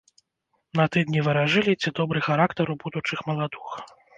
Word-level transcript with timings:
На 0.79 0.85
тыдні 0.95 1.19
варажылі, 1.27 1.77
ці 1.83 1.93
добры 2.01 2.19
характар 2.31 2.65
у 2.77 2.77
будучых 2.85 3.19
маладух. 3.29 3.67